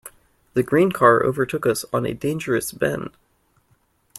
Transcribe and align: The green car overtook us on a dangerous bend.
The 0.55 0.63
green 0.63 0.91
car 0.91 1.23
overtook 1.23 1.67
us 1.67 1.85
on 1.93 2.07
a 2.07 2.15
dangerous 2.15 2.71
bend. 2.71 3.11